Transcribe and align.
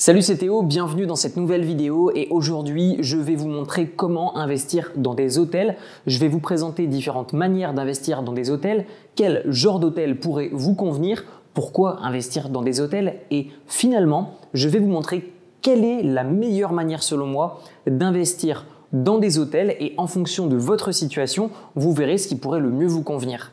Salut 0.00 0.22
c'est 0.22 0.36
Théo, 0.36 0.62
bienvenue 0.62 1.06
dans 1.06 1.16
cette 1.16 1.36
nouvelle 1.36 1.64
vidéo 1.64 2.12
et 2.14 2.28
aujourd'hui 2.30 2.98
je 3.00 3.16
vais 3.16 3.34
vous 3.34 3.48
montrer 3.48 3.88
comment 3.88 4.36
investir 4.36 4.92
dans 4.94 5.12
des 5.12 5.40
hôtels. 5.40 5.76
Je 6.06 6.20
vais 6.20 6.28
vous 6.28 6.38
présenter 6.38 6.86
différentes 6.86 7.32
manières 7.32 7.74
d'investir 7.74 8.22
dans 8.22 8.32
des 8.32 8.48
hôtels, 8.48 8.86
quel 9.16 9.42
genre 9.48 9.80
d'hôtel 9.80 10.20
pourrait 10.20 10.50
vous 10.52 10.76
convenir, 10.76 11.24
pourquoi 11.52 11.98
investir 12.04 12.48
dans 12.48 12.62
des 12.62 12.80
hôtels? 12.80 13.16
Et 13.32 13.48
finalement 13.66 14.34
je 14.54 14.68
vais 14.68 14.78
vous 14.78 14.86
montrer 14.86 15.32
quelle 15.62 15.84
est 15.84 16.04
la 16.04 16.22
meilleure 16.22 16.72
manière 16.72 17.02
selon 17.02 17.26
moi 17.26 17.58
d'investir 17.88 18.66
dans 18.92 19.18
des 19.18 19.40
hôtels 19.40 19.74
et 19.80 19.94
en 19.96 20.06
fonction 20.06 20.46
de 20.46 20.56
votre 20.56 20.92
situation, 20.92 21.50
vous 21.74 21.92
verrez 21.92 22.18
ce 22.18 22.28
qui 22.28 22.36
pourrait 22.36 22.60
le 22.60 22.70
mieux 22.70 22.86
vous 22.86 23.02
convenir. 23.02 23.50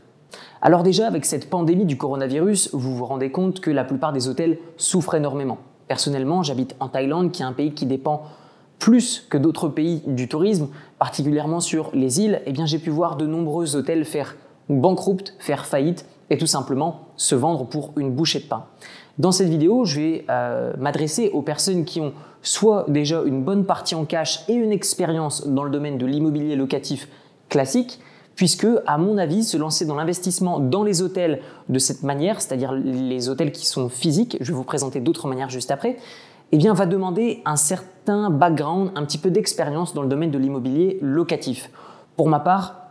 Alors 0.62 0.84
déjà, 0.84 1.08
avec 1.08 1.26
cette 1.26 1.50
pandémie 1.50 1.86
du 1.86 1.98
coronavirus, 1.98 2.70
vous 2.74 2.96
vous 2.96 3.06
rendez 3.06 3.32
compte 3.32 3.62
que 3.62 3.72
la 3.72 3.84
plupart 3.84 4.14
des 4.14 4.28
hôtels 4.28 4.60
souffrent 4.78 5.16
énormément. 5.16 5.58
Personnellement, 5.88 6.44
j'habite 6.44 6.76
en 6.80 6.90
Thaïlande, 6.90 7.32
qui 7.32 7.42
est 7.42 7.46
un 7.46 7.54
pays 7.54 7.74
qui 7.74 7.86
dépend 7.86 8.24
plus 8.80 9.26
que 9.30 9.38
d'autres 9.38 9.70
pays 9.70 10.02
du 10.06 10.28
tourisme, 10.28 10.68
particulièrement 11.00 11.60
sur 11.60 11.92
les 11.94 12.22
îles. 12.22 12.42
Eh 12.46 12.54
j'ai 12.66 12.80
pu 12.80 12.90
voir 12.90 13.16
de 13.16 13.26
nombreux 13.26 13.76
hôtels 13.76 14.06
faire 14.06 14.36
banqueroute, 14.70 15.34
faire 15.40 15.66
faillite 15.66 16.06
et 16.30 16.38
tout 16.38 16.48
simplement 16.48 17.02
se 17.16 17.36
vendre 17.36 17.66
pour 17.66 17.92
une 17.98 18.12
bouchée 18.12 18.40
de 18.40 18.46
pain. 18.46 18.66
Dans 19.18 19.32
cette 19.32 19.48
vidéo, 19.48 19.86
je 19.86 20.00
vais 20.00 20.26
euh, 20.30 20.74
m'adresser 20.78 21.30
aux 21.30 21.42
personnes 21.42 21.86
qui 21.86 22.02
ont 22.02 22.14
soit 22.42 22.86
déjà 22.88 23.22
une 23.24 23.44
bonne 23.44 23.66
partie 23.66 23.96
en 23.96 24.06
cash 24.06 24.44
et 24.50 24.54
une 24.54 24.72
expérience 24.72 25.48
dans 25.48 25.64
le 25.64 25.70
domaine 25.70 25.98
de 25.98 26.06
l'immobilier 26.06 26.56
locatif 26.56 27.08
classique, 27.50 28.00
puisque, 28.36 28.68
à 28.86 28.98
mon 28.98 29.18
avis, 29.18 29.44
se 29.44 29.58
lancer 29.58 29.86
dans 29.86 29.96
l'investissement 29.96 30.60
dans 30.60 30.84
les 30.84 31.02
hôtels 31.02 31.42
de 31.70 31.80
cette 31.80 32.04
manière, 32.04 32.42
c'est-à-dire 32.42 32.74
les 32.74 33.30
hôtels 33.30 33.52
qui 33.52 33.66
sont 33.66 33.90
physiques, 33.90 34.38
je 34.42 34.52
vais 34.52 34.58
vous 34.58 34.64
présenter 34.64 35.00
d'autres 35.00 35.28
manières 35.28 35.50
juste 35.50 35.72
après, 35.72 35.98
eh 36.52 36.58
bien, 36.58 36.74
va 36.74 36.86
demander 36.86 37.42
un 37.46 37.56
certain 37.56 38.30
background, 38.30 38.92
un 38.96 39.04
petit 39.04 39.18
peu 39.18 39.32
d'expérience 39.32 39.94
dans 39.94 40.02
le 40.02 40.08
domaine 40.08 40.32
de 40.32 40.38
l'immobilier 40.38 41.00
locatif. 41.02 41.70
Pour 42.16 42.30
ma 42.30 42.40
part, 42.40 42.86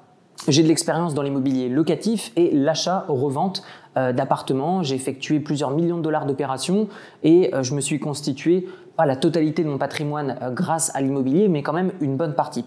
j'ai 0.48 0.62
de 0.62 0.68
l'expérience 0.68 1.14
dans 1.14 1.22
l'immobilier 1.22 1.68
locatif 1.68 2.32
et 2.36 2.50
l'achat-revente 2.52 3.62
euh, 3.96 4.12
d'appartements. 4.12 4.82
J'ai 4.82 4.96
effectué 4.96 5.40
plusieurs 5.40 5.70
millions 5.70 5.98
de 5.98 6.02
dollars 6.02 6.26
d'opérations 6.26 6.88
et 7.22 7.54
euh, 7.54 7.62
je 7.62 7.74
me 7.74 7.80
suis 7.80 7.98
constitué 8.00 8.66
pas 8.96 9.06
la 9.06 9.16
totalité 9.16 9.64
de 9.64 9.68
mon 9.68 9.78
patrimoine 9.78 10.36
euh, 10.42 10.50
grâce 10.50 10.94
à 10.94 11.00
l'immobilier, 11.00 11.48
mais 11.48 11.62
quand 11.62 11.72
même 11.72 11.92
une 12.00 12.16
bonne 12.16 12.34
partie. 12.34 12.64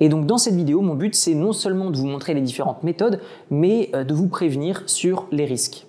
Et 0.00 0.08
donc 0.08 0.26
dans 0.26 0.38
cette 0.38 0.54
vidéo, 0.54 0.80
mon 0.80 0.94
but 0.94 1.14
c'est 1.14 1.34
non 1.34 1.52
seulement 1.52 1.90
de 1.90 1.96
vous 1.96 2.06
montrer 2.06 2.34
les 2.34 2.40
différentes 2.40 2.82
méthodes, 2.82 3.20
mais 3.50 3.90
de 3.92 4.14
vous 4.14 4.28
prévenir 4.28 4.82
sur 4.86 5.26
les 5.30 5.44
risques. 5.44 5.86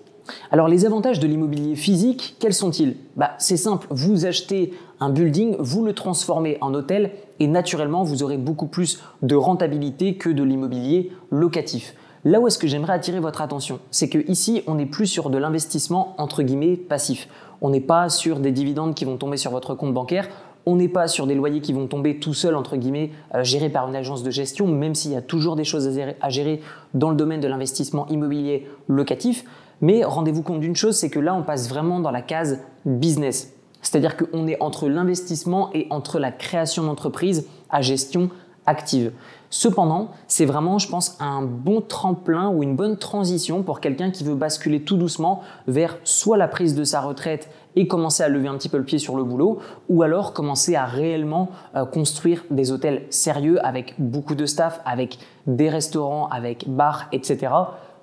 Alors 0.52 0.68
les 0.68 0.86
avantages 0.86 1.20
de 1.20 1.28
l'immobilier 1.28 1.76
physique, 1.76 2.36
quels 2.40 2.54
sont-ils? 2.54 2.96
Bah, 3.16 3.32
C'est 3.38 3.58
simple, 3.58 3.88
vous 3.90 4.26
achetez 4.26 4.74
un 5.00 5.10
building, 5.10 5.56
vous 5.60 5.84
le 5.86 5.94
transformez 5.94 6.58
en 6.62 6.74
hôtel 6.74 7.12
et 7.40 7.48
naturellement 7.48 8.04
vous 8.04 8.24
aurez 8.24 8.38
beaucoup 8.38 8.68
plus 8.68 9.02
de 9.22 9.36
rentabilité 9.36 10.16
que 10.16 10.30
de 10.30 10.44
l'immobilier 10.44 11.12
locatif. 11.32 11.96
Là 12.26 12.40
où 12.40 12.48
est-ce 12.48 12.60
que 12.60 12.68
j'aimerais 12.68 12.94
attirer 12.94 13.20
votre 13.20 13.42
attention, 13.42 13.80
c'est 13.92 14.10
que 14.10 14.30
ici 14.30 14.62
on 14.68 14.76
n'est 14.76 14.86
plus 14.86 15.08
sur 15.08 15.30
de 15.30 15.38
l'investissement 15.38 16.16
entre 16.18 16.44
guillemets 16.44 16.76
passif. 16.76 17.30
On 17.62 17.70
n'est 17.70 17.80
pas 17.80 18.10
sur 18.10 18.40
des 18.40 18.52
dividendes 18.52 18.94
qui 18.94 19.06
vont 19.06 19.18
tomber 19.18 19.38
sur 19.38 19.52
votre 19.52 19.74
compte 19.74 19.94
bancaire, 19.94 20.28
on 20.66 20.76
n'est 20.76 20.90
pas 20.90 21.08
sur 21.08 21.28
des 21.28 21.36
loyers 21.36 21.62
qui 21.62 21.74
vont 21.74 21.88
tomber 21.88 22.20
tout 22.20 22.34
seuls, 22.34 22.56
entre 22.56 22.78
guillemets, 22.78 23.12
euh, 23.34 23.44
gérés 23.44 23.70
par 23.70 23.88
une 23.88 23.96
agence 23.96 24.24
de 24.24 24.32
gestion, 24.32 24.68
même 24.68 24.96
s'il 24.96 25.12
y 25.12 25.16
a 25.16 25.22
toujours 25.22 25.56
des 25.56 25.64
choses 25.64 25.90
à 26.22 26.30
gérer 26.30 26.62
dans 26.94 27.10
le 27.10 27.16
domaine 27.16 27.40
de 27.40 27.48
l'investissement 27.48 28.06
immobilier 28.08 28.68
locatif. 28.88 29.46
Mais 29.82 30.04
rendez-vous 30.04 30.44
compte 30.44 30.60
d'une 30.60 30.76
chose, 30.76 30.96
c'est 30.96 31.10
que 31.10 31.20
là, 31.20 31.34
on 31.34 31.44
passe 31.44 31.70
vraiment 31.70 32.00
dans 32.00 32.12
la 32.12 32.22
case 32.22 32.60
business. 32.86 33.54
C'est-à-dire 33.82 34.18
qu'on 34.18 34.48
est 34.48 34.62
entre 34.62 34.90
l'investissement 34.90 35.70
et 35.74 35.88
entre 35.90 36.20
la 36.20 36.32
création 36.32 36.84
d'entreprise 36.84 37.48
à 37.70 37.82
gestion 37.82 38.30
active. 38.66 39.12
Cependant, 39.52 40.12
c'est 40.28 40.46
vraiment, 40.46 40.78
je 40.78 40.88
pense, 40.88 41.18
un 41.20 41.42
bon 41.42 41.82
tremplin 41.82 42.50
ou 42.50 42.62
une 42.62 42.76
bonne 42.76 42.98
transition 42.98 43.64
pour 43.64 43.80
quelqu'un 43.80 44.12
qui 44.12 44.24
veut 44.24 44.36
basculer 44.36 44.82
tout 44.82 44.96
doucement 44.96 45.42
vers 45.68 45.98
soit 46.04 46.38
la 46.38 46.48
prise 46.48 46.76
de 46.76 46.84
sa 46.84 47.02
retraite 47.02 47.50
et 47.76 47.88
commencer 47.88 48.22
à 48.24 48.30
lever 48.30 48.48
un 48.48 48.58
petit 48.58 48.70
peu 48.70 48.78
le 48.78 48.84
pied 48.84 49.00
sur 49.00 49.16
le 49.16 49.24
boulot, 49.24 49.60
ou 49.90 50.04
alors 50.04 50.34
commencer 50.34 50.76
à 50.76 50.86
réellement 50.86 51.50
euh, 51.76 51.86
construire 51.86 52.44
des 52.52 52.72
hôtels 52.72 53.06
sérieux 53.10 53.64
avec 53.66 53.96
beaucoup 53.98 54.36
de 54.36 54.46
staff, 54.46 54.82
avec 54.86 55.18
des 55.48 55.70
restaurants, 55.70 56.28
avec 56.30 56.68
bars, 56.68 57.08
etc. 57.12 57.48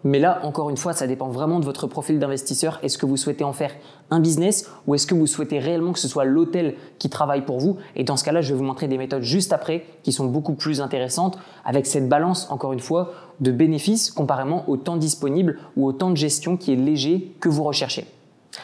Mais 0.05 0.19
là, 0.19 0.41
encore 0.45 0.71
une 0.71 0.77
fois, 0.77 0.93
ça 0.93 1.07
dépend 1.07 1.29
vraiment 1.29 1.59
de 1.59 1.65
votre 1.65 1.87
profil 1.87 2.19
d'investisseur. 2.19 2.79
Est-ce 2.83 2.99
que 2.99 3.07
vous 3.07 3.17
souhaitez 3.17 3.45
en 3.45 3.53
faire 3.53 3.73
un 4.11 4.21
business 4.21 4.71
ou 4.87 4.95
est-ce 4.95 5.07
que 5.07 5.15
vous 5.15 5.27
souhaitez 5.27 5.59
réellement 5.59 5.93
que 5.93 5.99
ce 5.99 6.09
soit 6.09 6.25
l'hôtel 6.25 6.75
qui 6.99 7.11
travaille 7.11 7.45
pour 7.45 7.59
vous? 7.59 7.77
Et 7.97 8.05
dans 8.05 8.17
ce 8.17 8.25
cas-là, 8.25 8.41
je 8.41 8.53
vais 8.53 8.59
vous 8.59 8.65
montrer 8.65 8.89
des 8.89 8.99
méthodes 8.99 9.23
juste 9.23 9.53
après 9.53 9.85
qui 10.03 10.13
sont 10.13 10.27
beaucoup 10.27 10.55
plus 10.55 10.81
intéressantes 10.81 11.39
avec 11.65 11.87
cette 11.87 12.09
balance, 12.09 12.51
encore 12.51 12.73
une 12.73 12.81
fois, 12.81 13.13
de 13.41 13.51
bénéfices 13.51 14.11
comparément 14.11 14.69
au 14.69 14.77
temps 14.77 14.97
disponible 14.97 15.59
ou 15.77 15.87
au 15.87 15.93
temps 15.93 16.11
de 16.11 16.17
gestion 16.17 16.57
qui 16.57 16.73
est 16.73 16.77
léger 16.77 17.35
que 17.41 17.49
vous 17.49 17.65
recherchez. 17.65 18.07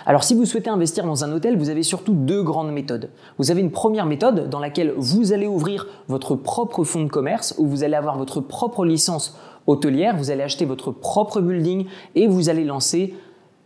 Alors 0.07 0.25
si 0.25 0.35
vous 0.35 0.47
souhaitez 0.47 0.71
investir 0.71 1.05
dans 1.05 1.25
un 1.25 1.33
hôtel, 1.33 1.57
vous 1.59 1.69
avez 1.69 1.83
surtout 1.83 2.15
deux 2.15 2.43
grandes 2.43 2.73
méthodes. 2.73 3.11
Vous 3.39 3.51
avez 3.51 3.61
une 3.61 3.71
première 3.71 4.07
méthode 4.07 4.49
dans 4.49 4.59
laquelle 4.59 4.95
vous 4.97 5.33
allez 5.33 5.47
ouvrir 5.47 5.87
votre 6.09 6.35
propre 6.35 6.85
fonds 6.85 7.05
de 7.05 7.11
commerce 7.11 7.55
où 7.59 7.67
vous 7.67 7.85
allez 7.85 7.95
avoir 7.95 8.17
votre 8.17 8.41
propre 8.41 8.85
licence 8.85 9.37
hôtelière, 9.67 10.17
vous 10.17 10.31
allez 10.31 10.43
acheter 10.43 10.65
votre 10.65 10.91
propre 10.91 11.41
building 11.41 11.87
et 12.15 12.27
vous 12.27 12.49
allez 12.49 12.65
lancer 12.65 13.15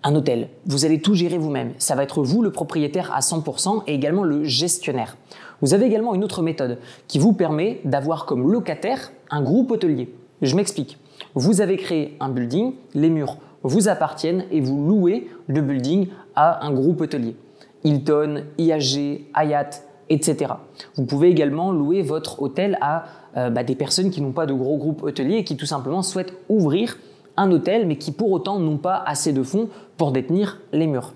un 0.03 0.15
hôtel. 0.15 0.49
Vous 0.67 0.84
allez 0.84 1.01
tout 1.01 1.15
gérer 1.15 1.39
vous-même. 1.39 1.73
Ça 1.79 1.95
va 1.95 2.03
être 2.03 2.23
vous 2.23 2.43
le 2.43 2.53
propriétaire 2.53 3.12
à 3.12 3.21
100% 3.21 3.83
et 3.87 3.95
également 3.95 4.25
le 4.25 4.45
gestionnaire. 4.45 5.17
Vous 5.62 5.75
avez 5.75 5.87
également 5.87 6.15
une 6.15 6.23
autre 6.23 6.43
méthode 6.43 6.79
qui 7.09 7.19
vous 7.19 7.33
permet 7.33 7.81
d'avoir 7.84 8.27
comme 8.27 8.51
locataire 8.51 9.12
un 9.31 9.43
groupe 9.43 9.71
hôtelier. 9.71 10.15
Je 10.43 10.55
m'explique. 10.55 10.99
Vous 11.34 11.61
avez 11.61 11.77
créé 11.77 12.17
un 12.21 12.28
building, 12.28 12.75
les 12.95 13.11
murs 13.11 13.39
vous 13.63 13.89
appartiennent 13.89 14.45
et 14.51 14.61
vous 14.61 14.87
louez 14.87 15.28
le 15.49 15.61
building 15.61 16.09
à 16.37 16.65
un 16.65 16.73
groupe 16.73 17.01
hôtelier. 17.01 17.34
Hilton, 17.83 18.45
IAG, 18.59 19.27
Hayat, 19.34 19.71
etc. 20.09 20.55
Vous 20.94 21.05
pouvez 21.05 21.28
également 21.28 21.72
louer 21.72 22.03
votre 22.03 22.43
hôtel 22.43 22.78
à 22.81 23.05
euh, 23.37 23.50
bah, 23.50 23.65
des 23.65 23.75
personnes 23.75 24.11
qui 24.11 24.21
n'ont 24.21 24.33
pas 24.33 24.47
de 24.47 24.55
gros 24.55 24.77
groupes 24.77 25.03
hôteliers 25.03 25.39
et 25.39 25.44
qui 25.44 25.56
tout 25.56 25.67
simplement 25.67 26.03
souhaitent 26.03 26.34
ouvrir 26.49 26.99
un 27.37 27.50
hôtel 27.50 27.87
mais 27.87 27.97
qui 27.97 28.12
pour 28.12 28.31
autant 28.31 28.59
n'ont 28.59 28.78
pas 28.78 29.03
assez 29.06 29.33
de 29.33 29.43
fonds 29.43 29.69
pour 29.97 30.12
détenir 30.12 30.61
les 30.72 30.87
murs. 30.87 31.12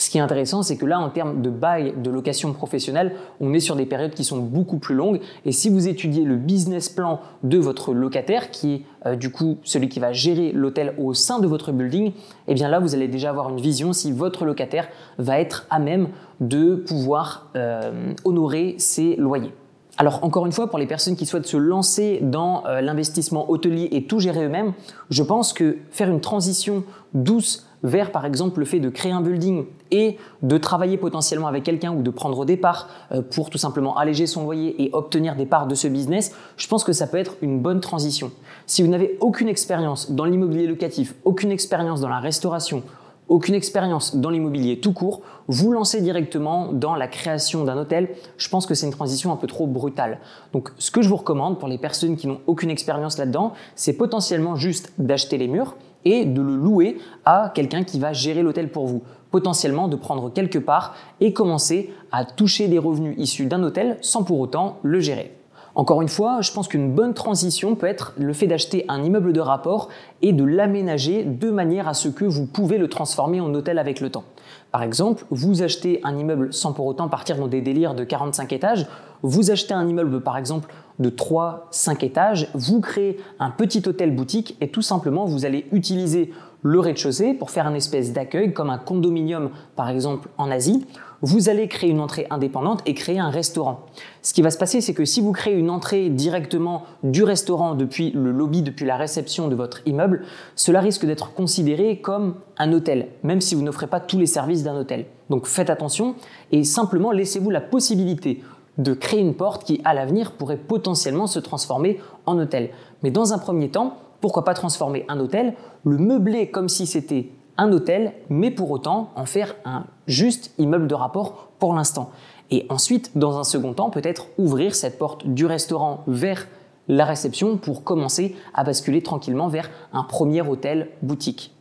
Ce 0.00 0.08
qui 0.08 0.16
est 0.16 0.22
intéressant, 0.22 0.62
c'est 0.62 0.78
que 0.78 0.86
là, 0.86 0.98
en 0.98 1.10
termes 1.10 1.42
de 1.42 1.50
bail 1.50 1.92
de 2.02 2.10
location 2.10 2.54
professionnelle, 2.54 3.12
on 3.38 3.52
est 3.52 3.60
sur 3.60 3.76
des 3.76 3.84
périodes 3.84 4.14
qui 4.14 4.24
sont 4.24 4.38
beaucoup 4.38 4.78
plus 4.78 4.94
longues. 4.94 5.20
Et 5.44 5.52
si 5.52 5.68
vous 5.68 5.88
étudiez 5.88 6.24
le 6.24 6.36
business 6.36 6.88
plan 6.88 7.20
de 7.42 7.58
votre 7.58 7.92
locataire, 7.92 8.50
qui 8.50 8.72
est 8.72 8.82
euh, 9.04 9.14
du 9.14 9.30
coup 9.30 9.58
celui 9.62 9.90
qui 9.90 10.00
va 10.00 10.14
gérer 10.14 10.52
l'hôtel 10.52 10.94
au 10.96 11.12
sein 11.12 11.38
de 11.38 11.46
votre 11.46 11.70
building, 11.70 12.12
eh 12.48 12.54
bien 12.54 12.70
là, 12.70 12.78
vous 12.78 12.94
allez 12.94 13.08
déjà 13.08 13.28
avoir 13.28 13.50
une 13.50 13.60
vision 13.60 13.92
si 13.92 14.10
votre 14.10 14.46
locataire 14.46 14.88
va 15.18 15.38
être 15.38 15.66
à 15.68 15.78
même 15.78 16.08
de 16.40 16.76
pouvoir 16.76 17.50
euh, 17.54 18.14
honorer 18.24 18.76
ses 18.78 19.16
loyers. 19.16 19.52
Alors 19.98 20.24
encore 20.24 20.46
une 20.46 20.52
fois, 20.52 20.70
pour 20.70 20.78
les 20.78 20.86
personnes 20.86 21.14
qui 21.14 21.26
souhaitent 21.26 21.46
se 21.46 21.58
lancer 21.58 22.20
dans 22.22 22.64
euh, 22.64 22.80
l'investissement 22.80 23.50
hôtelier 23.50 23.90
et 23.92 24.04
tout 24.04 24.18
gérer 24.18 24.46
eux-mêmes, 24.46 24.72
je 25.10 25.22
pense 25.22 25.52
que 25.52 25.76
faire 25.90 26.08
une 26.08 26.22
transition 26.22 26.84
douce 27.12 27.66
vers 27.82 28.12
par 28.12 28.26
exemple 28.26 28.60
le 28.60 28.66
fait 28.66 28.80
de 28.80 28.88
créer 28.88 29.12
un 29.12 29.20
building 29.20 29.64
et 29.90 30.18
de 30.42 30.58
travailler 30.58 30.96
potentiellement 30.96 31.46
avec 31.46 31.64
quelqu'un 31.64 31.92
ou 31.92 32.02
de 32.02 32.10
prendre 32.10 32.38
au 32.38 32.44
départ 32.44 32.88
euh, 33.12 33.22
pour 33.22 33.50
tout 33.50 33.58
simplement 33.58 33.96
alléger 33.96 34.26
son 34.26 34.44
loyer 34.44 34.82
et 34.82 34.90
obtenir 34.92 35.36
des 35.36 35.46
parts 35.46 35.66
de 35.66 35.74
ce 35.74 35.88
business, 35.88 36.34
je 36.56 36.66
pense 36.68 36.84
que 36.84 36.92
ça 36.92 37.06
peut 37.06 37.18
être 37.18 37.36
une 37.42 37.60
bonne 37.60 37.80
transition. 37.80 38.30
Si 38.66 38.82
vous 38.82 38.88
n'avez 38.88 39.16
aucune 39.20 39.48
expérience 39.48 40.10
dans 40.10 40.24
l'immobilier 40.24 40.66
locatif, 40.66 41.14
aucune 41.24 41.50
expérience 41.50 42.00
dans 42.00 42.08
la 42.08 42.20
restauration, 42.20 42.82
aucune 43.30 43.54
expérience 43.54 44.16
dans 44.16 44.28
l'immobilier 44.28 44.80
tout 44.80 44.92
court, 44.92 45.22
vous 45.46 45.70
lancez 45.72 46.00
directement 46.00 46.72
dans 46.72 46.96
la 46.96 47.06
création 47.06 47.64
d'un 47.64 47.78
hôtel, 47.78 48.10
je 48.36 48.48
pense 48.48 48.66
que 48.66 48.74
c'est 48.74 48.86
une 48.86 48.92
transition 48.92 49.32
un 49.32 49.36
peu 49.36 49.46
trop 49.46 49.68
brutale. 49.68 50.18
Donc 50.52 50.70
ce 50.78 50.90
que 50.90 51.00
je 51.00 51.08
vous 51.08 51.16
recommande 51.16 51.58
pour 51.60 51.68
les 51.68 51.78
personnes 51.78 52.16
qui 52.16 52.26
n'ont 52.26 52.40
aucune 52.48 52.70
expérience 52.70 53.18
là-dedans, 53.18 53.52
c'est 53.76 53.92
potentiellement 53.92 54.56
juste 54.56 54.92
d'acheter 54.98 55.38
les 55.38 55.46
murs 55.46 55.76
et 56.04 56.24
de 56.24 56.42
le 56.42 56.56
louer 56.56 56.98
à 57.24 57.52
quelqu'un 57.54 57.84
qui 57.84 57.98
va 57.98 58.12
gérer 58.12 58.42
l'hôtel 58.42 58.70
pour 58.70 58.86
vous. 58.86 59.02
Potentiellement 59.30 59.88
de 59.88 59.96
prendre 59.96 60.32
quelque 60.32 60.58
part 60.58 60.94
et 61.20 61.32
commencer 61.32 61.92
à 62.10 62.24
toucher 62.24 62.68
des 62.68 62.78
revenus 62.78 63.14
issus 63.18 63.46
d'un 63.46 63.62
hôtel 63.62 63.96
sans 64.00 64.24
pour 64.24 64.40
autant 64.40 64.78
le 64.82 65.00
gérer. 65.00 65.32
Encore 65.76 66.02
une 66.02 66.08
fois, 66.08 66.40
je 66.40 66.50
pense 66.50 66.66
qu'une 66.66 66.92
bonne 66.92 67.14
transition 67.14 67.76
peut 67.76 67.86
être 67.86 68.12
le 68.18 68.32
fait 68.32 68.48
d'acheter 68.48 68.84
un 68.88 69.04
immeuble 69.04 69.32
de 69.32 69.40
rapport 69.40 69.88
et 70.20 70.32
de 70.32 70.42
l'aménager 70.42 71.22
de 71.22 71.50
manière 71.50 71.86
à 71.86 71.94
ce 71.94 72.08
que 72.08 72.24
vous 72.24 72.46
pouvez 72.46 72.76
le 72.76 72.88
transformer 72.88 73.40
en 73.40 73.54
hôtel 73.54 73.78
avec 73.78 74.00
le 74.00 74.10
temps. 74.10 74.24
Par 74.72 74.82
exemple, 74.82 75.24
vous 75.30 75.62
achetez 75.62 76.00
un 76.02 76.16
immeuble 76.16 76.52
sans 76.52 76.72
pour 76.72 76.86
autant 76.86 77.08
partir 77.08 77.36
dans 77.36 77.46
des 77.46 77.60
délires 77.60 77.94
de 77.94 78.02
45 78.02 78.52
étages, 78.52 78.86
vous 79.22 79.50
achetez 79.50 79.74
un 79.74 79.86
immeuble 79.86 80.20
par 80.22 80.36
exemple 80.36 80.72
de 81.00 81.10
3-5 81.10 82.04
étages, 82.04 82.48
vous 82.54 82.80
créez 82.80 83.18
un 83.40 83.50
petit 83.50 83.82
hôtel 83.88 84.14
boutique 84.14 84.56
et 84.60 84.68
tout 84.68 84.82
simplement 84.82 85.24
vous 85.24 85.44
allez 85.44 85.66
utiliser 85.72 86.30
le 86.62 86.78
rez-de-chaussée 86.78 87.34
pour 87.34 87.50
faire 87.50 87.66
un 87.66 87.74
espèce 87.74 88.12
d'accueil 88.12 88.52
comme 88.52 88.70
un 88.70 88.78
condominium 88.78 89.50
par 89.76 89.88
exemple 89.88 90.28
en 90.36 90.50
Asie. 90.50 90.86
Vous 91.22 91.48
allez 91.48 91.68
créer 91.68 91.90
une 91.90 92.00
entrée 92.00 92.26
indépendante 92.30 92.82
et 92.86 92.94
créer 92.94 93.18
un 93.18 93.28
restaurant. 93.28 93.80
Ce 94.22 94.32
qui 94.32 94.40
va 94.40 94.50
se 94.50 94.56
passer, 94.56 94.80
c'est 94.80 94.94
que 94.94 95.04
si 95.04 95.20
vous 95.20 95.32
créez 95.32 95.54
une 95.54 95.68
entrée 95.68 96.08
directement 96.08 96.84
du 97.02 97.24
restaurant 97.24 97.74
depuis 97.74 98.10
le 98.12 98.30
lobby, 98.30 98.62
depuis 98.62 98.86
la 98.86 98.96
réception 98.96 99.48
de 99.48 99.54
votre 99.54 99.86
immeuble, 99.86 100.22
cela 100.54 100.80
risque 100.80 101.04
d'être 101.04 101.34
considéré 101.34 102.00
comme 102.00 102.36
un 102.58 102.72
hôtel, 102.72 103.08
même 103.22 103.40
si 103.40 103.54
vous 103.54 103.62
n'offrez 103.62 103.86
pas 103.86 104.00
tous 104.00 104.18
les 104.18 104.26
services 104.26 104.62
d'un 104.62 104.78
hôtel. 104.78 105.06
Donc 105.28 105.46
faites 105.46 105.70
attention 105.70 106.14
et 106.52 106.64
simplement 106.64 107.12
laissez-vous 107.12 107.50
la 107.50 107.60
possibilité 107.60 108.42
de 108.78 108.94
créer 108.94 109.20
une 109.20 109.34
porte 109.34 109.64
qui, 109.64 109.80
à 109.84 109.94
l'avenir, 109.94 110.32
pourrait 110.32 110.56
potentiellement 110.56 111.26
se 111.26 111.38
transformer 111.38 112.00
en 112.26 112.38
hôtel. 112.38 112.70
Mais 113.02 113.10
dans 113.10 113.32
un 113.32 113.38
premier 113.38 113.70
temps, 113.70 113.96
pourquoi 114.20 114.44
pas 114.44 114.54
transformer 114.54 115.04
un 115.08 115.18
hôtel, 115.20 115.54
le 115.84 115.98
meubler 115.98 116.50
comme 116.50 116.68
si 116.68 116.86
c'était 116.86 117.30
un 117.56 117.72
hôtel, 117.72 118.12
mais 118.28 118.50
pour 118.50 118.70
autant 118.70 119.10
en 119.16 119.26
faire 119.26 119.54
un 119.64 119.84
juste 120.06 120.52
immeuble 120.58 120.86
de 120.86 120.94
rapport 120.94 121.50
pour 121.58 121.74
l'instant. 121.74 122.10
Et 122.50 122.66
ensuite, 122.68 123.16
dans 123.16 123.38
un 123.38 123.44
second 123.44 123.74
temps, 123.74 123.90
peut-être 123.90 124.26
ouvrir 124.38 124.74
cette 124.74 124.98
porte 124.98 125.26
du 125.26 125.46
restaurant 125.46 126.02
vers 126.06 126.48
la 126.88 127.04
réception 127.04 127.56
pour 127.56 127.84
commencer 127.84 128.34
à 128.54 128.64
basculer 128.64 129.02
tranquillement 129.02 129.48
vers 129.48 129.70
un 129.92 130.02
premier 130.02 130.42
hôtel 130.42 130.88
boutique. 131.02 131.54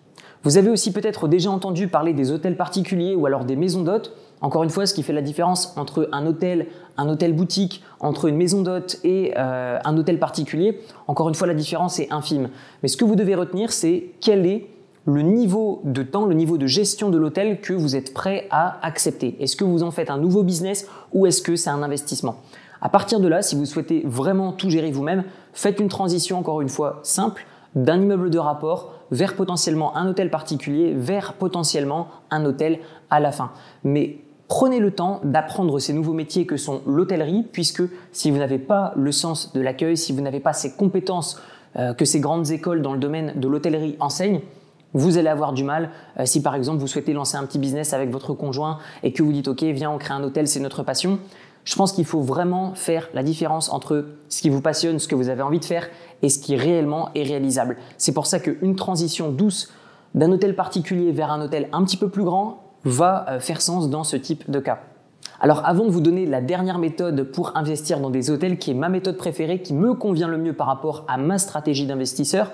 Vous 0.43 0.57
avez 0.57 0.69
aussi 0.69 0.91
peut-être 0.91 1.27
déjà 1.27 1.51
entendu 1.51 1.87
parler 1.87 2.13
des 2.13 2.31
hôtels 2.31 2.55
particuliers 2.55 3.15
ou 3.15 3.25
alors 3.25 3.43
des 3.43 3.55
maisons 3.55 3.83
d'hôtes. 3.83 4.13
Encore 4.41 4.63
une 4.63 4.69
fois, 4.69 4.85
ce 4.85 4.93
qui 4.93 5.03
fait 5.03 5.13
la 5.13 5.21
différence 5.21 5.73
entre 5.77 6.07
un 6.11 6.25
hôtel, 6.25 6.67
un 6.97 7.09
hôtel 7.09 7.33
boutique, 7.33 7.83
entre 7.99 8.25
une 8.25 8.37
maison 8.37 8.61
d'hôte 8.61 8.99
et 9.03 9.33
euh, 9.37 9.79
un 9.83 9.97
hôtel 9.97 10.17
particulier, 10.17 10.79
encore 11.07 11.27
une 11.27 11.35
fois, 11.35 11.47
la 11.47 11.53
différence 11.53 11.99
est 11.99 12.11
infime. 12.11 12.49
Mais 12.81 12.89
ce 12.89 12.95
que 12.95 13.03
vous 13.03 13.15
devez 13.15 13.35
retenir, 13.35 13.71
c'est 13.71 14.11
quel 14.21 14.45
est 14.45 14.67
le 15.05 15.21
niveau 15.21 15.81
de 15.83 16.03
temps, 16.03 16.25
le 16.25 16.35
niveau 16.35 16.57
de 16.57 16.67
gestion 16.67 17.09
de 17.09 17.17
l'hôtel 17.17 17.61
que 17.61 17.73
vous 17.73 17.95
êtes 17.95 18.13
prêt 18.13 18.47
à 18.51 18.85
accepter. 18.85 19.35
Est-ce 19.39 19.55
que 19.55 19.63
vous 19.63 19.83
en 19.83 19.91
faites 19.91 20.09
un 20.09 20.17
nouveau 20.17 20.43
business 20.43 20.87
ou 21.13 21.25
est-ce 21.25 21.41
que 21.41 21.55
c'est 21.55 21.69
un 21.69 21.83
investissement? 21.83 22.37
À 22.81 22.89
partir 22.89 23.19
de 23.19 23.27
là, 23.27 23.41
si 23.41 23.55
vous 23.55 23.65
souhaitez 23.65 24.03
vraiment 24.05 24.53
tout 24.53 24.69
gérer 24.69 24.91
vous-même, 24.91 25.23
faites 25.51 25.79
une 25.79 25.89
transition, 25.89 26.37
encore 26.37 26.61
une 26.61 26.69
fois, 26.69 26.99
simple, 27.03 27.45
d'un 27.75 28.01
immeuble 28.01 28.29
de 28.29 28.39
rapport 28.39 28.93
vers 29.11 29.35
potentiellement 29.35 29.95
un 29.97 30.07
hôtel 30.07 30.29
particulier, 30.29 30.93
vers 30.93 31.33
potentiellement 31.33 32.07
un 32.31 32.45
hôtel 32.45 32.79
à 33.09 33.19
la 33.19 33.31
fin. 33.31 33.51
Prenez 34.49 34.79
le 34.79 34.91
temps 34.91 35.21
d'apprendre 35.23 35.79
ces 35.79 35.93
nouveaux 35.93 36.11
métiers 36.11 36.45
que 36.45 36.57
sont 36.57 36.81
l'hôtellerie, 36.85 37.45
puisque 37.53 37.83
si 38.11 38.31
vous 38.31 38.37
n'avez 38.37 38.57
pas 38.57 38.91
le 38.97 39.13
sens 39.13 39.53
de 39.53 39.61
l'accueil, 39.61 39.95
si 39.95 40.11
vous 40.11 40.21
n'avez 40.21 40.41
pas 40.41 40.53
ces 40.53 40.73
compétences 40.75 41.39
euh, 41.77 41.93
que 41.93 42.03
ces 42.03 42.19
grandes 42.19 42.49
écoles 42.49 42.81
dans 42.81 42.93
le 42.93 42.99
domaine 42.99 43.33
de 43.39 43.47
l'hôtellerie 43.47 43.95
enseignent, 43.99 44.41
vous 44.93 45.19
allez 45.19 45.29
avoir 45.29 45.53
du 45.53 45.63
mal 45.63 45.91
euh, 46.19 46.25
si 46.25 46.41
par 46.41 46.55
exemple 46.55 46.79
vous 46.79 46.87
souhaitez 46.87 47.13
lancer 47.13 47.37
un 47.37 47.45
petit 47.45 47.59
business 47.59 47.93
avec 47.93 48.09
votre 48.09 48.33
conjoint 48.33 48.79
et 49.03 49.13
que 49.13 49.21
vous 49.21 49.31
dites 49.31 49.47
ok 49.47 49.61
viens 49.61 49.91
on 49.91 49.99
crée 49.99 50.15
un 50.15 50.23
hôtel 50.23 50.47
c'est 50.47 50.59
notre 50.59 50.81
passion. 50.81 51.19
Je 51.63 51.75
pense 51.75 51.91
qu'il 51.91 52.05
faut 52.05 52.21
vraiment 52.21 52.73
faire 52.73 53.07
la 53.13 53.21
différence 53.21 53.71
entre 53.71 54.07
ce 54.29 54.41
qui 54.41 54.49
vous 54.49 54.61
passionne, 54.61 54.97
ce 54.97 55.07
que 55.07 55.13
vous 55.13 55.29
avez 55.29 55.43
envie 55.43 55.59
de 55.59 55.65
faire 55.65 55.87
et 56.23 56.29
ce 56.29 56.39
qui 56.39 56.55
réellement 56.55 57.11
est 57.13 57.21
réalisable. 57.21 57.77
C'est 57.99 58.13
pour 58.13 58.25
ça 58.25 58.39
qu'une 58.39 58.75
transition 58.75 59.29
douce 59.29 59.71
d'un 60.15 60.31
hôtel 60.31 60.55
particulier 60.55 61.11
vers 61.11 61.31
un 61.31 61.39
hôtel 61.39 61.69
un 61.71 61.83
petit 61.83 61.97
peu 61.97 62.09
plus 62.09 62.23
grand 62.23 62.68
va 62.85 63.25
euh, 63.29 63.39
faire 63.39 63.61
sens 63.61 63.89
dans 63.89 64.03
ce 64.03 64.15
type 64.15 64.49
de 64.49 64.59
cas. 64.59 64.79
Alors 65.41 65.65
avant 65.65 65.85
de 65.85 65.91
vous 65.91 66.01
donner 66.01 66.25
la 66.25 66.41
dernière 66.41 66.79
méthode 66.79 67.23
pour 67.23 67.55
investir 67.55 67.99
dans 67.99 68.09
des 68.09 68.29
hôtels, 68.29 68.57
qui 68.57 68.71
est 68.71 68.75
ma 68.75 68.89
méthode 68.89 69.17
préférée, 69.17 69.61
qui 69.61 69.73
me 69.73 69.93
convient 69.93 70.27
le 70.27 70.37
mieux 70.37 70.53
par 70.53 70.67
rapport 70.67 71.05
à 71.07 71.17
ma 71.17 71.37
stratégie 71.37 71.85
d'investisseur, 71.85 72.51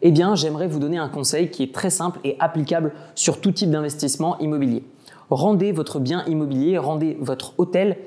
eh 0.00 0.10
bien 0.10 0.34
j'aimerais 0.34 0.66
vous 0.66 0.78
donner 0.78 0.98
un 0.98 1.08
conseil 1.08 1.50
qui 1.50 1.62
est 1.62 1.74
très 1.74 1.90
simple 1.90 2.20
et 2.24 2.36
applicable 2.40 2.92
sur 3.14 3.40
tout 3.40 3.52
type 3.52 3.70
d'investissement 3.70 4.38
immobilier. 4.38 4.84
Rendez 5.30 5.72
votre 5.72 5.98
bien 5.98 6.24
immobilier, 6.24 6.78
rendez 6.78 7.16
votre 7.20 7.54
hôtel 7.58 7.98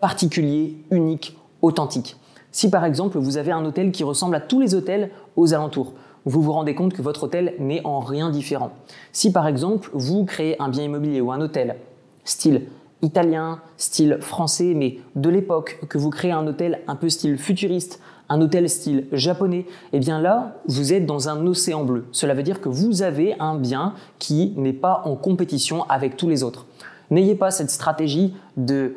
particulier, 0.00 0.78
unique, 0.90 1.36
authentique. 1.60 2.16
Si 2.52 2.70
par 2.70 2.84
exemple 2.84 3.18
vous 3.18 3.36
avez 3.36 3.52
un 3.52 3.64
hôtel 3.64 3.92
qui 3.92 4.04
ressemble 4.04 4.34
à 4.34 4.40
tous 4.40 4.60
les 4.60 4.74
hôtels 4.74 5.10
aux 5.36 5.52
alentours, 5.52 5.92
vous 6.28 6.42
vous 6.42 6.52
rendez 6.52 6.74
compte 6.74 6.92
que 6.92 7.02
votre 7.02 7.24
hôtel 7.24 7.54
n'est 7.58 7.84
en 7.84 8.00
rien 8.00 8.30
différent. 8.30 8.72
Si 9.12 9.32
par 9.32 9.46
exemple 9.46 9.90
vous 9.92 10.24
créez 10.24 10.60
un 10.60 10.68
bien 10.68 10.84
immobilier 10.84 11.20
ou 11.20 11.32
un 11.32 11.40
hôtel 11.40 11.76
style 12.24 12.66
italien, 13.02 13.60
style 13.76 14.18
français, 14.20 14.74
mais 14.74 14.98
de 15.14 15.28
l'époque, 15.28 15.78
que 15.88 15.98
vous 15.98 16.10
créez 16.10 16.32
un 16.32 16.46
hôtel 16.46 16.80
un 16.86 16.96
peu 16.96 17.08
style 17.08 17.38
futuriste, 17.38 18.00
un 18.28 18.40
hôtel 18.40 18.68
style 18.68 19.06
japonais, 19.12 19.66
eh 19.92 20.00
bien 20.00 20.20
là, 20.20 20.56
vous 20.66 20.92
êtes 20.92 21.06
dans 21.06 21.28
un 21.28 21.46
océan 21.46 21.84
bleu. 21.84 22.06
Cela 22.12 22.34
veut 22.34 22.42
dire 22.42 22.60
que 22.60 22.68
vous 22.68 23.02
avez 23.02 23.34
un 23.40 23.56
bien 23.56 23.94
qui 24.18 24.52
n'est 24.56 24.72
pas 24.72 25.02
en 25.04 25.16
compétition 25.16 25.84
avec 25.84 26.16
tous 26.16 26.28
les 26.28 26.42
autres. 26.42 26.66
N'ayez 27.10 27.34
pas 27.34 27.50
cette 27.50 27.70
stratégie 27.70 28.34
de 28.56 28.96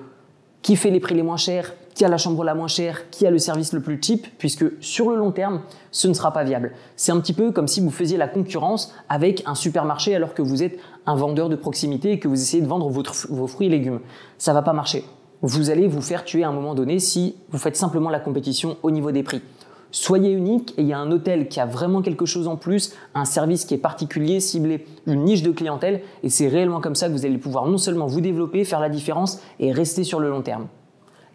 qui 0.61 0.75
fait 0.75 0.91
les 0.91 0.99
prix 0.99 1.15
les 1.15 1.23
moins 1.23 1.37
chers, 1.37 1.73
qui 1.93 2.05
a 2.05 2.09
la 2.09 2.17
chambre 2.17 2.43
la 2.43 2.55
moins 2.55 2.67
chère, 2.67 3.09
qui 3.09 3.25
a 3.25 3.31
le 3.31 3.39
service 3.39 3.73
le 3.73 3.81
plus 3.81 3.99
cheap, 4.01 4.27
puisque 4.37 4.65
sur 4.79 5.09
le 5.09 5.17
long 5.17 5.31
terme, 5.31 5.61
ce 5.91 6.07
ne 6.07 6.13
sera 6.13 6.31
pas 6.31 6.43
viable. 6.43 6.71
C'est 6.95 7.11
un 7.11 7.19
petit 7.19 7.33
peu 7.33 7.51
comme 7.51 7.67
si 7.67 7.81
vous 7.81 7.91
faisiez 7.91 8.17
la 8.17 8.27
concurrence 8.27 8.93
avec 9.09 9.43
un 9.45 9.55
supermarché 9.55 10.15
alors 10.15 10.33
que 10.33 10.41
vous 10.41 10.63
êtes 10.63 10.77
un 11.05 11.15
vendeur 11.15 11.49
de 11.49 11.55
proximité 11.55 12.11
et 12.13 12.19
que 12.19 12.27
vous 12.27 12.41
essayez 12.41 12.61
de 12.63 12.67
vendre 12.67 12.89
vos 12.89 13.47
fruits 13.47 13.67
et 13.67 13.69
légumes. 13.69 13.99
Ça 14.37 14.53
va 14.53 14.61
pas 14.61 14.73
marcher. 14.73 15.03
Vous 15.41 15.71
allez 15.71 15.87
vous 15.87 16.01
faire 16.01 16.23
tuer 16.23 16.43
à 16.43 16.49
un 16.49 16.53
moment 16.53 16.75
donné 16.75 16.99
si 16.99 17.35
vous 17.49 17.57
faites 17.57 17.75
simplement 17.75 18.09
la 18.09 18.19
compétition 18.19 18.77
au 18.83 18.91
niveau 18.91 19.11
des 19.11 19.23
prix. 19.23 19.41
Soyez 19.89 20.31
unique 20.31 20.73
et 20.77 20.83
il 20.83 20.87
y 20.87 20.93
a 20.93 20.99
un 20.99 21.11
hôtel 21.11 21.49
qui 21.49 21.59
a 21.59 21.65
vraiment 21.65 22.01
quelque 22.01 22.25
chose 22.25 22.47
en 22.47 22.55
plus, 22.55 22.93
un 23.13 23.25
service 23.25 23.65
qui 23.65 23.73
est 23.73 23.79
particulier, 23.79 24.39
ciblé, 24.39 24.85
une 25.05 25.25
niche 25.25 25.43
de 25.43 25.51
clientèle 25.51 26.01
et 26.23 26.29
c'est 26.29 26.47
réellement 26.47 26.79
comme 26.79 26.95
ça 26.95 27.07
que 27.07 27.11
vous 27.11 27.25
allez 27.25 27.37
pouvoir 27.37 27.65
non 27.67 27.77
seulement 27.77 28.07
vous 28.07 28.21
développer, 28.21 28.63
faire 28.63 28.79
la 28.79 28.87
différence 28.87 29.41
et 29.59 29.73
rester 29.73 30.05
sur 30.05 30.21
le 30.21 30.29
long 30.29 30.41
terme. 30.41 30.67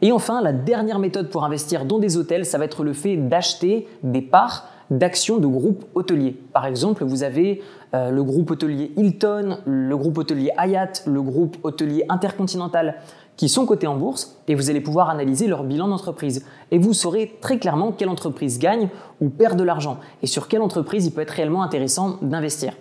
Et 0.02 0.12
enfin, 0.12 0.42
la 0.42 0.52
dernière 0.52 0.98
méthode 0.98 1.30
pour 1.30 1.44
investir 1.44 1.84
dans 1.84 1.98
des 1.98 2.16
hôtels, 2.16 2.44
ça 2.44 2.58
va 2.58 2.64
être 2.66 2.84
le 2.84 2.92
fait 2.92 3.16
d'acheter 3.16 3.88
des 4.02 4.22
parts 4.22 4.68
d'actions 4.90 5.38
de 5.38 5.46
groupes 5.46 5.84
hôteliers. 5.94 6.36
Par 6.52 6.66
exemple, 6.66 7.04
vous 7.04 7.22
avez 7.22 7.62
euh, 7.94 8.10
le 8.10 8.22
groupe 8.22 8.50
hôtelier 8.50 8.92
Hilton, 8.96 9.58
le 9.64 9.96
groupe 9.96 10.18
hôtelier 10.18 10.50
Hayat, 10.56 10.92
le 11.06 11.22
groupe 11.22 11.56
hôtelier 11.62 12.04
Intercontinental 12.08 12.96
qui 13.36 13.48
sont 13.48 13.66
cotés 13.66 13.86
en 13.86 13.96
bourse 13.96 14.38
et 14.48 14.54
vous 14.54 14.70
allez 14.70 14.80
pouvoir 14.80 15.10
analyser 15.10 15.46
leur 15.46 15.64
bilan 15.64 15.88
d'entreprise. 15.88 16.46
Et 16.70 16.78
vous 16.78 16.94
saurez 16.94 17.36
très 17.40 17.58
clairement 17.58 17.92
quelle 17.92 18.08
entreprise 18.08 18.58
gagne 18.58 18.88
ou 19.20 19.28
perd 19.28 19.58
de 19.58 19.64
l'argent 19.64 19.98
et 20.22 20.26
sur 20.26 20.48
quelle 20.48 20.62
entreprise 20.62 21.06
il 21.06 21.12
peut 21.12 21.20
être 21.20 21.30
réellement 21.30 21.62
intéressant 21.62 22.18
d'investir. 22.22 22.72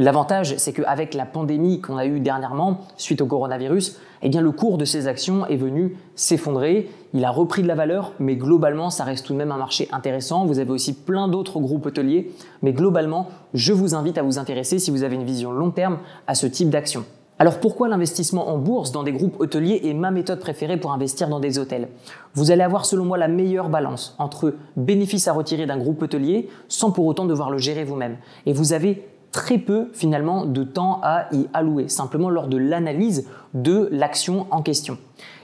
L'avantage, 0.00 0.54
c'est 0.58 0.72
qu'avec 0.72 1.12
la 1.14 1.26
pandémie 1.26 1.80
qu'on 1.80 1.96
a 1.96 2.06
eue 2.06 2.20
dernièrement, 2.20 2.82
suite 2.96 3.20
au 3.20 3.26
coronavirus, 3.26 3.98
eh 4.22 4.28
bien, 4.28 4.40
le 4.40 4.52
cours 4.52 4.78
de 4.78 4.84
ces 4.84 5.08
actions 5.08 5.44
est 5.46 5.56
venu 5.56 5.96
s'effondrer. 6.14 6.88
Il 7.14 7.24
a 7.24 7.32
repris 7.32 7.62
de 7.62 7.68
la 7.68 7.74
valeur, 7.74 8.12
mais 8.20 8.36
globalement, 8.36 8.90
ça 8.90 9.02
reste 9.02 9.26
tout 9.26 9.32
de 9.32 9.38
même 9.38 9.50
un 9.50 9.56
marché 9.56 9.88
intéressant. 9.90 10.46
Vous 10.46 10.60
avez 10.60 10.70
aussi 10.70 10.92
plein 10.92 11.26
d'autres 11.26 11.58
groupes 11.58 11.86
hôteliers, 11.86 12.30
mais 12.62 12.72
globalement, 12.72 13.26
je 13.54 13.72
vous 13.72 13.96
invite 13.96 14.18
à 14.18 14.22
vous 14.22 14.38
intéresser, 14.38 14.78
si 14.78 14.92
vous 14.92 15.02
avez 15.02 15.16
une 15.16 15.24
vision 15.24 15.50
long 15.50 15.72
terme, 15.72 15.98
à 16.28 16.36
ce 16.36 16.46
type 16.46 16.70
d'action. 16.70 17.04
Alors 17.40 17.58
pourquoi 17.58 17.88
l'investissement 17.88 18.48
en 18.48 18.58
bourse 18.58 18.90
dans 18.92 19.04
des 19.04 19.12
groupes 19.12 19.40
hôteliers 19.40 19.80
est 19.84 19.94
ma 19.94 20.10
méthode 20.10 20.40
préférée 20.40 20.76
pour 20.76 20.92
investir 20.92 21.28
dans 21.28 21.38
des 21.38 21.58
hôtels? 21.58 21.88
Vous 22.34 22.50
allez 22.50 22.62
avoir 22.62 22.84
selon 22.84 23.04
moi 23.04 23.16
la 23.16 23.28
meilleure 23.28 23.68
balance 23.68 24.16
entre 24.18 24.54
bénéfices 24.76 25.28
à 25.28 25.32
retirer 25.32 25.66
d'un 25.66 25.78
groupe 25.78 26.02
hôtelier 26.02 26.48
sans 26.66 26.90
pour 26.90 27.06
autant 27.06 27.26
devoir 27.26 27.50
le 27.50 27.58
gérer 27.58 27.84
vous-même. 27.84 28.16
Et 28.46 28.52
vous 28.52 28.72
avez 28.72 29.06
très 29.32 29.58
peu 29.58 29.88
finalement 29.92 30.46
de 30.46 30.64
temps 30.64 31.00
à 31.02 31.26
y 31.32 31.46
allouer, 31.52 31.88
simplement 31.88 32.30
lors 32.30 32.48
de 32.48 32.56
l'analyse 32.56 33.28
de 33.54 33.88
l'action 33.92 34.46
en 34.50 34.62
question. 34.62 34.98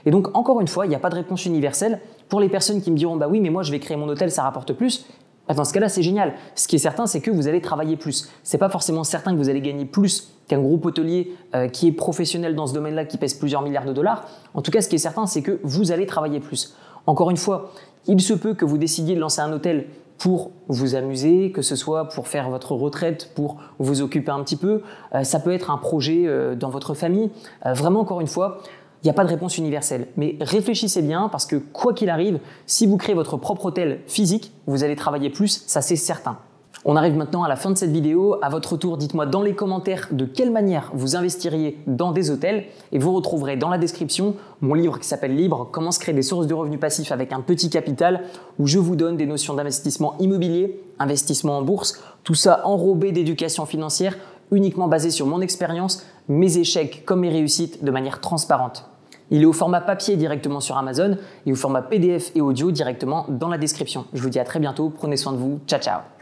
Et 0.05 0.11
donc 0.11 0.35
encore 0.35 0.61
une 0.61 0.67
fois, 0.67 0.85
il 0.85 0.89
n'y 0.89 0.95
a 0.95 0.99
pas 0.99 1.09
de 1.09 1.15
réponse 1.15 1.45
universelle. 1.45 1.99
Pour 2.29 2.39
les 2.39 2.49
personnes 2.49 2.81
qui 2.81 2.91
me 2.91 2.97
diront 2.97 3.15
bah 3.15 3.27
oui 3.29 3.39
mais 3.39 3.49
moi 3.49 3.63
je 3.63 3.71
vais 3.71 3.79
créer 3.79 3.97
mon 3.97 4.07
hôtel, 4.07 4.31
ça 4.31 4.43
rapporte 4.43 4.73
plus, 4.73 5.05
bah, 5.47 5.53
dans 5.53 5.63
ce 5.63 5.73
cas-là, 5.73 5.89
c'est 5.89 6.01
génial. 6.01 6.33
Ce 6.55 6.67
qui 6.67 6.75
est 6.75 6.79
certain, 6.79 7.05
c'est 7.05 7.21
que 7.21 7.31
vous 7.31 7.47
allez 7.47 7.61
travailler 7.61 7.97
plus. 7.97 8.29
C'est 8.43 8.57
pas 8.57 8.69
forcément 8.69 9.03
certain 9.03 9.31
que 9.31 9.37
vous 9.37 9.49
allez 9.49 9.61
gagner 9.61 9.85
plus 9.85 10.31
qu'un 10.47 10.59
groupe 10.59 10.85
hôtelier 10.85 11.33
euh, 11.53 11.67
qui 11.67 11.87
est 11.87 11.91
professionnel 11.91 12.55
dans 12.55 12.67
ce 12.67 12.73
domaine-là, 12.73 13.05
qui 13.05 13.17
pèse 13.17 13.33
plusieurs 13.35 13.61
milliards 13.61 13.85
de 13.85 13.93
dollars. 13.93 14.27
En 14.53 14.61
tout 14.61 14.71
cas, 14.71 14.81
ce 14.81 14.89
qui 14.89 14.95
est 14.95 14.99
certain, 14.99 15.25
c'est 15.27 15.41
que 15.41 15.59
vous 15.63 15.91
allez 15.91 16.05
travailler 16.05 16.39
plus. 16.39 16.75
Encore 17.07 17.29
une 17.29 17.37
fois, 17.37 17.71
il 18.07 18.19
se 18.21 18.33
peut 18.33 18.53
que 18.53 18.65
vous 18.65 18.77
décidiez 18.77 19.15
de 19.15 19.19
lancer 19.19 19.41
un 19.41 19.51
hôtel 19.51 19.87
pour 20.17 20.51
vous 20.67 20.95
amuser, 20.95 21.51
que 21.51 21.61
ce 21.61 21.75
soit 21.75 22.09
pour 22.09 22.27
faire 22.27 22.49
votre 22.49 22.73
retraite, 22.73 23.31
pour 23.35 23.57
vous 23.79 24.01
occuper 24.01 24.31
un 24.31 24.43
petit 24.43 24.55
peu. 24.55 24.81
Euh, 25.13 25.23
ça 25.23 25.39
peut 25.39 25.53
être 25.53 25.71
un 25.71 25.77
projet 25.77 26.23
euh, 26.25 26.55
dans 26.55 26.69
votre 26.69 26.93
famille. 26.93 27.29
Euh, 27.65 27.73
vraiment, 27.73 28.01
encore 28.01 28.21
une 28.21 28.27
fois, 28.27 28.59
il 29.03 29.07
n'y 29.07 29.11
a 29.11 29.13
pas 29.13 29.23
de 29.23 29.29
réponse 29.29 29.57
universelle. 29.57 30.07
Mais 30.17 30.37
réfléchissez 30.41 31.01
bien 31.01 31.29
parce 31.29 31.45
que 31.45 31.57
quoi 31.57 31.93
qu'il 31.93 32.09
arrive, 32.09 32.39
si 32.65 32.87
vous 32.87 32.97
créez 32.97 33.15
votre 33.15 33.37
propre 33.37 33.65
hôtel 33.65 33.99
physique, 34.07 34.51
vous 34.67 34.83
allez 34.83 34.95
travailler 34.95 35.29
plus, 35.29 35.63
ça 35.67 35.81
c'est 35.81 35.95
certain. 35.95 36.37
On 36.87 36.95
arrive 36.95 37.15
maintenant 37.15 37.43
à 37.43 37.49
la 37.49 37.55
fin 37.55 37.71
de 37.71 37.77
cette 37.77 37.91
vidéo. 37.91 38.37
À 38.43 38.49
votre 38.49 38.77
tour, 38.77 38.97
dites-moi 38.97 39.25
dans 39.25 39.41
les 39.41 39.55
commentaires 39.55 40.07
de 40.11 40.23
quelle 40.23 40.51
manière 40.51 40.91
vous 40.93 41.15
investiriez 41.15 41.79
dans 41.87 42.11
des 42.11 42.29
hôtels 42.29 42.65
et 42.91 42.99
vous 42.99 43.11
retrouverez 43.11 43.57
dans 43.57 43.69
la 43.69 43.79
description 43.79 44.35
mon 44.61 44.75
livre 44.75 44.99
qui 44.99 45.07
s'appelle 45.07 45.35
Libre, 45.35 45.67
comment 45.71 45.91
se 45.91 45.97
créer 45.97 46.13
des 46.13 46.21
sources 46.21 46.45
de 46.45 46.53
revenus 46.53 46.79
passifs 46.79 47.11
avec 47.11 47.33
un 47.33 47.41
petit 47.41 47.71
capital 47.71 48.21
où 48.59 48.67
je 48.67 48.77
vous 48.77 48.95
donne 48.95 49.17
des 49.17 49.25
notions 49.25 49.55
d'investissement 49.55 50.15
immobilier, 50.19 50.79
investissement 50.99 51.57
en 51.57 51.63
bourse, 51.63 51.99
tout 52.23 52.35
ça 52.35 52.61
enrobé 52.65 53.11
d'éducation 53.11 53.65
financière 53.65 54.15
uniquement 54.51 54.87
basé 54.87 55.09
sur 55.09 55.25
mon 55.25 55.41
expérience, 55.41 56.05
mes 56.27 56.59
échecs 56.59 57.03
comme 57.03 57.21
mes 57.21 57.29
réussites 57.29 57.83
de 57.83 57.89
manière 57.89 58.21
transparente. 58.21 58.87
Il 59.31 59.41
est 59.41 59.45
au 59.45 59.53
format 59.53 59.81
papier 59.81 60.17
directement 60.17 60.59
sur 60.59 60.77
Amazon 60.77 61.17
et 61.47 61.51
au 61.51 61.55
format 61.55 61.81
PDF 61.81 62.31
et 62.35 62.41
audio 62.41 62.69
directement 62.69 63.25
dans 63.27 63.49
la 63.49 63.57
description. 63.57 64.05
Je 64.13 64.21
vous 64.21 64.29
dis 64.29 64.37
à 64.37 64.43
très 64.43 64.59
bientôt, 64.59 64.93
prenez 64.95 65.17
soin 65.17 65.33
de 65.33 65.37
vous, 65.37 65.59
ciao 65.65 65.79
ciao 65.79 66.14